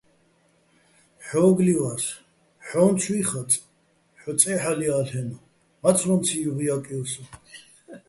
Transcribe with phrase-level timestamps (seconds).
[1.27, 2.05] ჰ̦ო́გო̆ ლივა́ს,
[2.67, 3.65] ჰ̦ო́ჼ ცუჲ ხაწე̆,
[4.21, 5.41] ჰ̦ო წეჰ̦ალჲა́ლ'ენო̆,
[5.81, 7.21] მაცლო́მციჼ ჲუღჲა́კჲო სო!